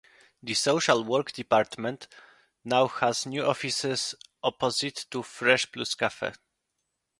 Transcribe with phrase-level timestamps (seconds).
[0.41, 2.07] The Social Work department
[2.63, 6.31] now has new offices opposite the Fresh Plus Cafe.